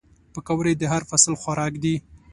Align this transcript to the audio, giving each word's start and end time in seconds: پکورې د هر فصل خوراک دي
پکورې 0.33 0.73
د 0.77 0.83
هر 0.93 1.01
فصل 1.09 1.33
خوراک 1.41 1.73
دي 1.83 1.95